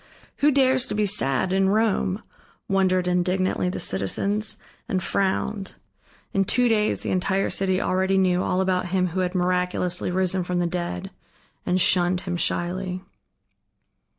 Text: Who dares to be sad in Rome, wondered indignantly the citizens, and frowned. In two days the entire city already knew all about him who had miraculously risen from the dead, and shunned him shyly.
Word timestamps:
Who 0.37 0.49
dares 0.49 0.87
to 0.87 0.95
be 0.95 1.05
sad 1.05 1.53
in 1.53 1.69
Rome, 1.69 2.23
wondered 2.67 3.07
indignantly 3.07 3.69
the 3.69 3.79
citizens, 3.79 4.57
and 4.89 5.03
frowned. 5.03 5.75
In 6.33 6.43
two 6.43 6.67
days 6.67 7.01
the 7.01 7.11
entire 7.11 7.51
city 7.51 7.79
already 7.79 8.17
knew 8.17 8.41
all 8.41 8.61
about 8.61 8.87
him 8.87 9.09
who 9.09 9.19
had 9.19 9.35
miraculously 9.35 10.09
risen 10.09 10.43
from 10.43 10.57
the 10.57 10.65
dead, 10.65 11.11
and 11.67 11.79
shunned 11.79 12.21
him 12.21 12.35
shyly. 12.35 13.03